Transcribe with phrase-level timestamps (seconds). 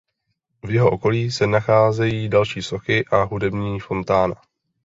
[0.63, 4.35] V jeho okolí se nacházejí další sochy a hudební fontána.